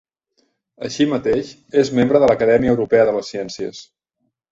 Així 0.87 1.05
mateix 1.11 1.51
és 1.81 1.91
membre 1.99 2.21
de 2.23 2.29
l'Acadèmia 2.31 2.73
Europea 2.77 3.05
de 3.11 3.15
les 3.19 3.29
Ciències. 3.35 3.83